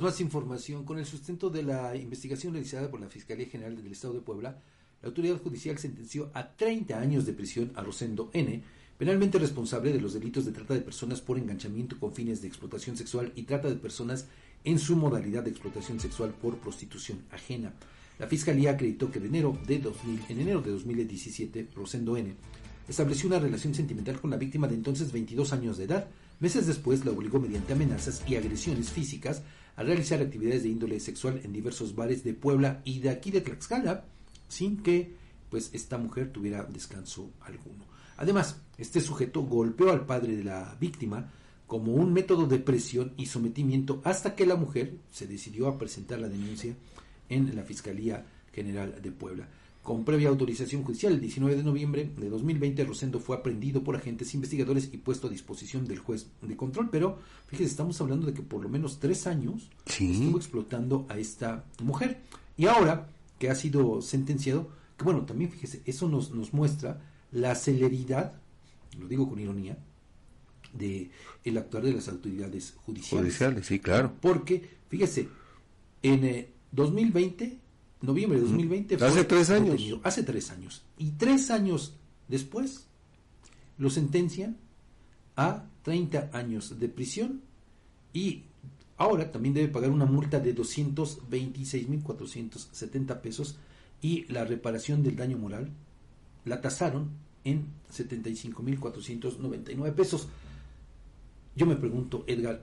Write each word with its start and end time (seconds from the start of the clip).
Más 0.00 0.22
información. 0.22 0.84
Con 0.84 0.98
el 0.98 1.04
sustento 1.04 1.50
de 1.50 1.62
la 1.62 1.94
investigación 1.94 2.54
realizada 2.54 2.90
por 2.90 2.98
la 2.98 3.08
Fiscalía 3.08 3.46
General 3.46 3.76
del 3.76 3.92
Estado 3.92 4.14
de 4.14 4.20
Puebla, 4.20 4.58
la 5.02 5.08
autoridad 5.08 5.36
judicial 5.36 5.78
sentenció 5.78 6.30
a 6.32 6.48
30 6.56 6.98
años 6.98 7.26
de 7.26 7.34
prisión 7.34 7.70
a 7.76 7.82
Rosendo 7.82 8.30
N., 8.32 8.62
penalmente 8.96 9.38
responsable 9.38 9.92
de 9.92 10.00
los 10.00 10.14
delitos 10.14 10.46
de 10.46 10.52
trata 10.52 10.74
de 10.74 10.80
personas 10.80 11.20
por 11.20 11.38
enganchamiento 11.38 12.00
con 12.00 12.14
fines 12.14 12.40
de 12.40 12.48
explotación 12.48 12.96
sexual 12.96 13.32
y 13.36 13.42
trata 13.42 13.68
de 13.68 13.76
personas 13.76 14.26
en 14.64 14.78
su 14.78 14.96
modalidad 14.96 15.44
de 15.44 15.50
explotación 15.50 16.00
sexual 16.00 16.30
por 16.30 16.56
prostitución 16.56 17.20
ajena. 17.30 17.74
La 18.18 18.26
Fiscalía 18.26 18.72
acreditó 18.72 19.10
que 19.10 19.18
enero 19.18 19.56
de 19.66 19.78
2000, 19.78 20.20
en 20.30 20.40
enero 20.40 20.62
de 20.62 20.70
2017, 20.70 21.68
Rosendo 21.76 22.16
N. 22.16 22.34
estableció 22.88 23.28
una 23.28 23.38
relación 23.38 23.74
sentimental 23.74 24.20
con 24.20 24.30
la 24.30 24.38
víctima 24.38 24.66
de 24.66 24.74
entonces 24.74 25.12
22 25.12 25.52
años 25.52 25.76
de 25.76 25.84
edad. 25.84 26.08
Meses 26.40 26.66
después 26.66 27.04
la 27.04 27.12
obligó 27.12 27.38
mediante 27.38 27.74
amenazas 27.74 28.22
y 28.26 28.34
agresiones 28.36 28.90
físicas 28.90 29.42
a 29.76 29.82
realizar 29.82 30.20
actividades 30.20 30.62
de 30.62 30.70
índole 30.70 31.00
sexual 31.00 31.40
en 31.44 31.52
diversos 31.52 31.94
bares 31.94 32.24
de 32.24 32.34
Puebla 32.34 32.82
y 32.84 33.00
de 33.00 33.10
aquí 33.10 33.30
de 33.30 33.40
Tlaxcala, 33.40 34.04
sin 34.48 34.82
que 34.82 35.12
pues 35.50 35.70
esta 35.72 35.98
mujer 35.98 36.32
tuviera 36.32 36.64
descanso 36.64 37.30
alguno. 37.40 37.84
Además, 38.16 38.56
este 38.78 39.00
sujeto 39.00 39.42
golpeó 39.42 39.90
al 39.90 40.06
padre 40.06 40.36
de 40.36 40.44
la 40.44 40.76
víctima 40.80 41.30
como 41.66 41.92
un 41.94 42.12
método 42.12 42.46
de 42.46 42.58
presión 42.58 43.12
y 43.16 43.26
sometimiento 43.26 44.00
hasta 44.04 44.34
que 44.34 44.46
la 44.46 44.56
mujer 44.56 44.94
se 45.10 45.26
decidió 45.26 45.68
a 45.68 45.78
presentar 45.78 46.20
la 46.20 46.28
denuncia 46.28 46.74
en 47.28 47.54
la 47.56 47.62
Fiscalía 47.62 48.26
General 48.52 49.00
de 49.00 49.10
Puebla. 49.10 49.48
Con 49.82 50.04
previa 50.04 50.28
autorización 50.28 50.84
judicial, 50.84 51.14
el 51.14 51.20
19 51.20 51.56
de 51.56 51.64
noviembre 51.64 52.08
de 52.16 52.30
2020, 52.30 52.84
Rosendo 52.84 53.18
fue 53.18 53.36
aprendido 53.36 53.82
por 53.82 53.96
agentes 53.96 54.32
investigadores 54.32 54.88
y 54.92 54.98
puesto 54.98 55.26
a 55.26 55.30
disposición 55.30 55.88
del 55.88 55.98
juez 55.98 56.28
de 56.40 56.56
control. 56.56 56.88
Pero 56.90 57.18
fíjese, 57.48 57.70
estamos 57.70 58.00
hablando 58.00 58.26
de 58.26 58.32
que 58.32 58.42
por 58.42 58.62
lo 58.62 58.68
menos 58.68 59.00
tres 59.00 59.26
años 59.26 59.70
estuvo 59.86 60.38
explotando 60.38 61.04
a 61.08 61.18
esta 61.18 61.64
mujer. 61.82 62.20
Y 62.56 62.66
ahora 62.66 63.08
que 63.40 63.50
ha 63.50 63.56
sido 63.56 64.02
sentenciado, 64.02 64.70
que 64.96 65.02
bueno, 65.02 65.22
también 65.22 65.50
fíjese, 65.50 65.82
eso 65.84 66.08
nos, 66.08 66.30
nos 66.30 66.52
muestra 66.52 67.00
la 67.32 67.56
celeridad, 67.56 68.34
lo 69.00 69.08
digo 69.08 69.28
con 69.28 69.40
ironía, 69.40 69.76
de 70.72 71.10
el 71.42 71.58
actuar 71.58 71.82
de 71.82 71.92
las 71.92 72.06
autoridades 72.08 72.74
judiciales. 72.86 73.26
Judiciales, 73.26 73.66
sí, 73.66 73.80
claro. 73.80 74.12
Porque, 74.20 74.68
fíjese, 74.88 75.28
en 76.04 76.46
2020 76.70 77.58
noviembre 78.02 78.38
de 78.38 78.44
2020. 78.46 79.04
Hace 79.04 79.24
tres 79.24 79.50
años. 79.50 79.82
hace 80.02 80.22
tres 80.22 80.50
años. 80.50 80.82
Y 80.98 81.10
tres 81.12 81.50
años 81.50 81.94
después 82.28 82.86
lo 83.78 83.88
sentencian 83.90 84.58
a 85.36 85.64
30 85.82 86.30
años 86.32 86.78
de 86.78 86.88
prisión 86.88 87.42
y 88.12 88.44
ahora 88.96 89.30
también 89.30 89.54
debe 89.54 89.68
pagar 89.68 89.90
una 89.90 90.04
multa 90.04 90.40
de 90.40 90.54
226.470 90.54 93.20
pesos 93.20 93.56
y 94.00 94.24
la 94.32 94.44
reparación 94.44 95.02
del 95.02 95.16
daño 95.16 95.38
moral 95.38 95.70
la 96.44 96.60
tasaron 96.60 97.10
en 97.44 97.66
75.499 97.92 99.94
pesos. 99.94 100.28
Yo 101.56 101.66
me 101.66 101.74
pregunto, 101.76 102.24
Edgar, 102.26 102.62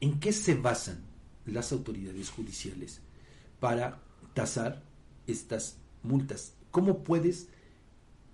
¿en 0.00 0.18
qué 0.20 0.32
se 0.32 0.54
basan 0.54 1.00
las 1.46 1.72
autoridades 1.72 2.28
judiciales 2.30 3.00
para 3.58 4.00
tasar 4.34 4.82
estas 5.26 5.76
multas? 6.02 6.54
¿Cómo 6.70 7.02
puedes 7.04 7.48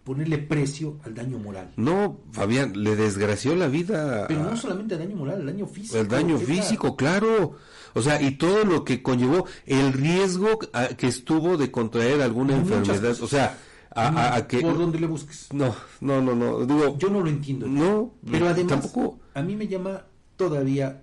ponerle 0.05 0.39
precio 0.39 0.99
al 1.05 1.15
daño 1.15 1.39
moral? 1.39 1.73
No, 1.77 2.21
Fabián, 2.33 2.83
le 2.83 2.97
desgració 2.97 3.57
la 3.57 3.69
vida. 3.69 4.27
Pero 4.29 4.45
no 4.45 4.57
solamente 4.57 4.95
al 4.95 5.01
daño 5.01 5.17
moral, 5.17 5.41
el 5.41 5.47
daño 5.47 5.67
físico. 5.67 5.99
El 5.99 6.09
daño 6.09 6.39
físico, 6.39 6.97
claro. 6.97 7.57
O 7.95 8.03
sea, 8.03 8.21
y 8.21 8.33
todo 8.33 8.65
lo 8.65 8.85
que 8.85 9.03
conllevó, 9.03 9.47
el 9.65 9.93
riesgo 9.93 10.59
que 10.97 11.07
estuvo 11.07 11.57
de 11.57 11.71
contraer 11.71 12.21
alguna 12.21 12.57
enfermedad. 12.57 13.17
O 13.23 13.27
sea, 13.27 13.59
a, 13.95 14.47
que... 14.47 14.61
Por 14.61 14.77
donde 14.77 15.01
le 15.01 15.07
busques. 15.07 15.49
No, 15.53 15.75
no, 16.01 16.21
no, 16.21 16.35
no. 16.35 16.67
Digo, 16.67 16.99
Yo 16.99 17.09
no 17.09 17.21
lo 17.21 17.29
entiendo. 17.29 17.67
No, 17.67 18.15
pero 18.31 18.49
además, 18.49 18.81
tampoco... 18.81 19.19
a 19.33 19.43
mí 19.43 19.57
me 19.57 19.67
llama 19.67 20.05
todavía 20.37 21.03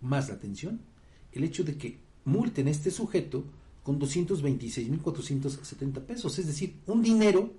más 0.00 0.28
la 0.28 0.34
atención 0.34 0.80
el 1.32 1.44
hecho 1.44 1.64
de 1.64 1.76
que 1.76 1.98
multen 2.24 2.68
a 2.68 2.70
este 2.70 2.90
sujeto 2.90 3.44
con 3.82 4.00
226.470 4.00 6.00
pesos, 6.00 6.38
es 6.38 6.46
decir, 6.46 6.76
un 6.86 7.02
dinero 7.02 7.50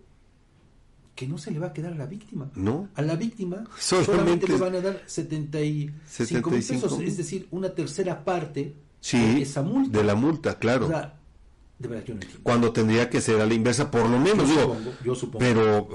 que 1.16 1.28
no 1.28 1.38
se 1.38 1.52
le 1.52 1.60
va 1.60 1.68
a 1.68 1.74
quedar 1.74 1.94
a 1.94 1.96
la 1.96 2.06
víctima. 2.06 2.50
No. 2.56 2.90
A 2.96 3.02
la 3.02 3.16
víctima 3.16 3.66
solamente, 3.78 4.48
le 4.48 4.58
van 4.58 4.76
a 4.76 4.82
dar 4.82 5.02
75 5.06 6.50
mil 6.50 6.64
pesos, 6.64 7.00
es 7.02 7.18
decir, 7.18 7.48
una 7.52 7.70
tercera 7.70 8.24
parte 8.24 8.76
de 9.12 9.42
esa 9.42 9.62
multa. 9.62 9.98
De 9.98 10.04
la 10.04 10.16
multa, 10.16 10.58
claro. 10.58 10.88
de 10.88 11.88
verdad, 11.88 12.06
yo 12.06 12.16
no 12.16 12.22
entiendo. 12.22 12.40
Cuando 12.42 12.72
tendría 12.72 13.10
que 13.10 13.22
ser 13.22 13.42
a 13.42 13.46
la 13.46 13.54
inversa, 13.54 13.92
por 13.92 14.10
lo 14.10 14.18
menos. 14.18 14.50
Yo 14.50 14.62
supongo, 14.62 14.92
yo 15.04 15.16
supongo. 15.16 15.40
Pero, 15.40 15.90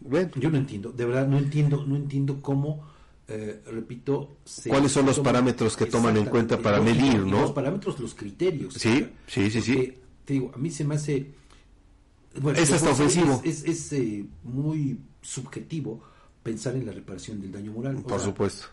bueno. 0.00 0.30
Yo 0.36 0.50
no 0.50 0.58
entiendo, 0.58 0.92
de 0.92 1.04
verdad, 1.04 1.26
no 1.26 1.36
entiendo, 1.36 1.84
no 1.84 1.96
entiendo 1.96 2.40
cómo 2.40 2.86
eh, 3.30 3.62
repito, 3.66 4.38
¿cuáles 4.66 4.90
son 4.90 5.04
los 5.04 5.20
parámetros 5.20 5.76
que 5.76 5.84
toman 5.84 6.16
en 6.16 6.24
cuenta 6.24 6.58
para 6.58 6.80
medir, 6.80 7.18
no? 7.26 7.42
Los 7.42 7.52
parámetros, 7.52 8.00
los 8.00 8.14
criterios. 8.14 8.72
Sí, 8.72 9.06
sí, 9.26 9.50
sí, 9.50 9.60
sí. 9.60 9.94
Te 10.24 10.32
digo, 10.32 10.50
a 10.54 10.56
mí 10.56 10.70
se 10.70 10.84
me 10.84 10.94
hace. 10.94 11.30
Bueno, 12.40 12.58
es 12.58 12.72
hasta 12.72 12.90
ofensivo. 12.90 13.42
Es, 13.44 13.92
eh, 13.92 14.24
muy 14.44 14.98
subjetivo 15.20 16.00
pensar 16.42 16.74
en 16.76 16.86
la 16.86 16.92
reparación 16.92 17.38
del 17.38 17.52
daño 17.52 17.72
moral. 17.72 17.96
Por 17.96 18.18
supuesto. 18.18 18.66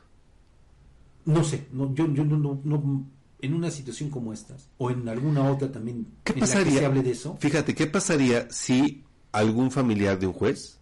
No 1.26 1.44
sé, 1.44 1.68
no, 1.74 1.94
yo, 1.94 2.08
yo 2.14 2.24
no, 2.24 2.62
no, 2.64 3.06
en 3.42 3.54
una 3.54 3.72
situación 3.72 4.10
como 4.10 4.32
esta, 4.32 4.56
o 4.78 4.90
en 4.90 5.10
alguna 5.10 5.52
otra 5.52 5.70
también, 5.70 6.08
¿Qué 6.24 6.34
pasaría? 6.34 6.80
se 6.80 6.86
hable 6.86 7.04
de 7.04 7.12
eso. 7.12 7.36
Fíjate, 7.42 7.76
¿qué 7.76 7.88
pasaría 7.88 8.50
si 8.52 9.04
algún 9.34 9.70
familiar 9.72 10.18
de 10.18 10.28
un 10.28 10.34
juez 10.34 10.80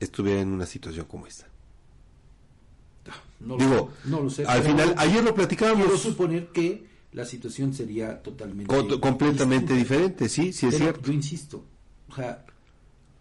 estuviera 0.00 0.40
en 0.40 0.48
una 0.48 0.66
situación 0.66 1.06
como 1.06 1.26
esta? 1.26 1.49
No 3.40 3.56
Digo, 3.56 3.90
no 4.04 4.22
lo 4.22 4.30
sé. 4.30 4.44
Al 4.44 4.62
final, 4.62 4.94
ayer 4.98 5.24
lo 5.24 5.34
platicábamos. 5.34 5.86
Quiero 5.86 5.98
suponer 5.98 6.48
que 6.48 6.86
la 7.12 7.24
situación 7.24 7.74
sería 7.74 8.22
totalmente. 8.22 9.00
completamente 9.00 9.74
diferente, 9.74 10.28
sí, 10.28 10.52
sí 10.52 10.66
es 10.66 10.76
cierto. 10.76 11.00
Yo 11.06 11.12
insisto, 11.12 11.64
o 12.08 12.14
sea, 12.14 12.44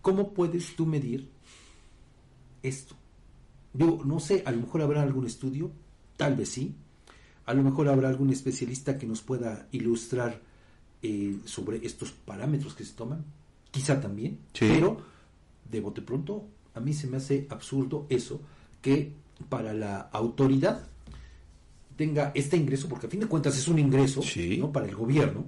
¿cómo 0.01 0.33
puedes 0.33 0.75
tú 0.75 0.85
medir 0.85 1.29
esto? 2.61 2.95
Digo, 3.73 4.01
no 4.05 4.19
sé, 4.19 4.43
a 4.45 4.51
lo 4.51 4.61
mejor 4.61 4.81
habrá 4.81 5.01
algún 5.01 5.25
estudio, 5.25 5.71
tal 6.17 6.35
vez 6.35 6.49
sí. 6.49 6.75
A 7.45 7.53
lo 7.53 7.63
mejor 7.63 7.87
habrá 7.89 8.09
algún 8.09 8.29
especialista 8.29 8.97
que 8.97 9.07
nos 9.07 9.21
pueda 9.21 9.67
ilustrar 9.71 10.39
eh, 11.01 11.39
sobre 11.45 11.83
estos 11.85 12.11
parámetros 12.11 12.75
que 12.75 12.83
se 12.83 12.93
toman. 12.93 13.25
Quizá 13.71 13.99
también. 13.99 14.39
Pero, 14.59 15.01
de 15.69 15.79
bote 15.79 16.01
pronto, 16.01 16.45
a 16.75 16.79
mí 16.79 16.93
se 16.93 17.07
me 17.07 17.17
hace 17.17 17.47
absurdo 17.49 18.05
eso, 18.09 18.41
que 18.81 19.13
para 19.47 19.73
la 19.73 20.01
autoridad 20.11 20.87
tenga 21.95 22.31
este 22.33 22.55
ingreso, 22.55 22.87
porque 22.87 23.07
a 23.07 23.09
fin 23.09 23.19
de 23.19 23.27
cuentas 23.27 23.57
es 23.57 23.67
un 23.67 23.77
ingreso 23.77 24.21
¿no? 24.57 24.71
para 24.71 24.87
el 24.87 24.95
gobierno 24.95 25.45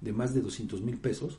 de 0.00 0.12
más 0.12 0.32
de 0.32 0.40
200 0.40 0.80
mil 0.80 0.96
pesos, 0.96 1.38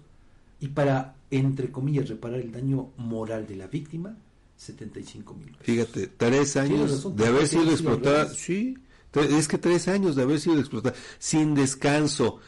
y 0.60 0.68
para, 0.68 1.16
entre 1.32 1.72
comillas, 1.72 2.08
reparar 2.08 2.40
el 2.40 2.52
daño 2.52 2.90
moral 2.98 3.48
de 3.48 3.56
la 3.56 3.66
víctima, 3.66 4.16
75 4.56 5.34
mil 5.34 5.48
pesos. 5.48 5.66
Fíjate, 5.66 6.08
tres 6.08 6.56
años 6.58 7.16
de 7.16 7.26
haber 7.26 7.48
sido 7.48 7.72
explotada, 7.72 8.30
sí, 8.30 8.78
es 9.16 9.48
que 9.48 9.58
tres 9.58 9.88
años 9.88 10.16
de 10.16 10.22
haber 10.22 10.40
sido 10.40 10.60
explotada, 10.60 10.96
sin 11.18 11.56
descanso, 11.56 12.40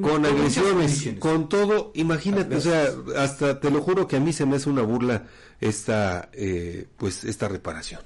con 0.00 0.24
agresiones, 0.24 1.14
con 1.18 1.48
todo, 1.48 1.90
imagínate, 1.96 2.54
o 2.54 2.60
sea, 2.60 2.86
hasta 3.16 3.58
te 3.58 3.70
lo 3.72 3.82
juro 3.82 4.06
que 4.06 4.16
a 4.16 4.20
mí 4.20 4.32
se 4.32 4.46
me 4.46 4.56
hace 4.56 4.70
una 4.70 4.82
burla 4.82 5.26
esta, 5.60 6.30
eh, 6.32 6.86
pues, 6.96 7.24
esta 7.24 7.48
reparación. 7.48 8.02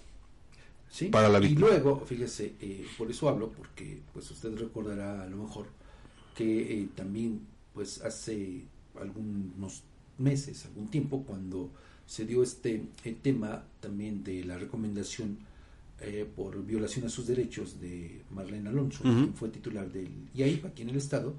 Para 1.10 1.28
la 1.28 1.38
Y 1.44 1.54
luego, 1.54 2.00
fíjese, 2.04 2.54
eh, 2.60 2.86
por 2.96 3.10
eso 3.10 3.28
hablo, 3.28 3.50
porque 3.52 4.00
pues 4.12 4.30
usted 4.30 4.56
recordará 4.56 5.22
a 5.22 5.26
lo 5.26 5.36
mejor 5.36 5.66
que 6.34 6.80
eh, 6.80 6.88
también 6.94 7.40
pues 7.74 8.02
hace 8.02 8.62
algunos 9.00 9.82
meses, 10.16 10.64
algún 10.66 10.88
tiempo, 10.88 11.22
cuando 11.24 11.70
se 12.06 12.24
dio 12.24 12.42
este 12.42 12.82
eh, 13.04 13.16
tema 13.20 13.64
también 13.80 14.24
de 14.24 14.44
la 14.44 14.58
recomendación 14.58 15.46
por 16.36 16.64
violación 16.64 17.06
a 17.06 17.08
sus 17.08 17.26
derechos 17.26 17.80
de 17.80 18.22
Marlene 18.30 18.68
Alonso, 18.68 19.02
quien 19.02 19.34
fue 19.34 19.48
titular 19.48 19.90
del 19.90 20.08
IAIP 20.32 20.66
aquí 20.66 20.82
en 20.82 20.90
el 20.90 20.96
Estado, 20.96 21.34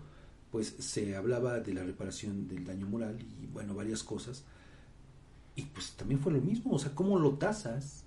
pues 0.52 0.76
se 0.80 1.16
hablaba 1.16 1.62
de 1.62 1.74
la 1.74 1.82
reparación 1.82 2.46
del 2.50 2.66
daño 2.66 2.86
moral 2.86 3.18
y 3.42 3.48
bueno, 3.54 3.74
varias 3.74 4.04
cosas. 4.04 4.44
Y 5.56 5.62
pues 5.62 5.94
también 5.94 6.20
fue 6.20 6.34
lo 6.34 6.42
mismo, 6.42 6.74
o 6.74 6.80
sea, 6.80 6.94
¿cómo 6.94 7.18
lo 7.20 7.36
tasas? 7.36 8.04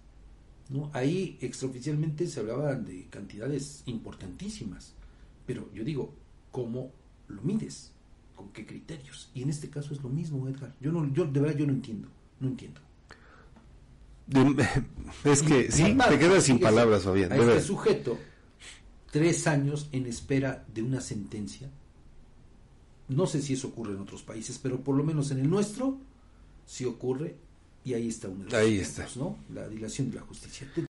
Ahí 0.93 1.39
extraoficialmente 1.41 2.27
se 2.27 2.41
hablaba 2.41 2.75
de 2.75 3.07
cantidades 3.11 3.83
importantísimas, 3.87 4.95
pero 5.47 5.69
yo 5.75 5.85
digo, 5.85 6.15
¿cómo 6.51 6.91
lo 7.29 7.43
mides? 7.43 7.93
¿Con 8.37 8.51
qué 8.51 8.67
criterios? 8.67 9.31
Y 9.35 9.43
en 9.43 9.51
este 9.51 9.69
caso 9.69 9.95
es 9.95 10.03
lo 10.03 10.09
mismo, 10.09 10.49
Edgar. 10.49 10.75
Yo 10.81 10.93
no, 10.93 11.13
yo 11.13 11.25
de 11.25 11.41
verdad 11.41 11.57
yo 11.57 11.67
no 11.67 11.73
entiendo, 11.73 12.09
no 12.41 12.49
entiendo. 12.49 12.81
es 15.25 15.43
que 15.43 15.71
sí, 15.71 15.97
te 16.09 16.19
quedas 16.19 16.45
sin 16.45 16.59
palabras, 16.59 17.03
Fabián. 17.03 17.33
A 17.33 17.37
este 17.37 17.61
sujeto 17.61 18.19
tres 19.13 19.47
años 19.47 19.89
en 19.93 20.07
espera 20.07 20.65
de 20.75 20.83
una 20.83 21.01
sentencia. 21.01 21.71
No 23.09 23.27
sé 23.27 23.43
si 23.43 23.53
eso 23.53 23.69
ocurre 23.69 23.93
en 23.93 24.01
otros 24.01 24.23
países, 24.23 24.59
pero 24.59 24.81
por 24.81 24.97
lo 24.97 25.05
menos 25.05 25.31
en 25.31 25.39
el 25.39 25.51
nuestro 25.51 25.99
sí 26.67 26.87
ocurre 26.87 27.37
y 27.85 27.95
ahí 27.95 28.09
está 28.09 28.29
uno 28.29 28.45
ahí 28.57 28.79
está. 28.79 29.07
¿no? 29.17 29.39
La 29.53 29.69
dilación 29.69 30.11
de 30.11 30.17
la 30.17 30.23
justicia. 30.23 30.71